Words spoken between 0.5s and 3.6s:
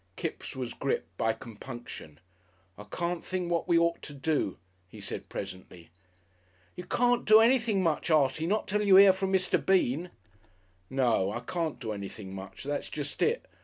was gripped by compunction.... "I can't think